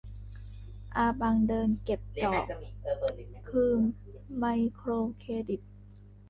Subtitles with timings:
[0.95, 2.45] อาบังเดินเก็บดอก
[3.49, 3.71] คือ
[4.37, 4.89] ไมโคร
[5.19, 5.61] เครดิต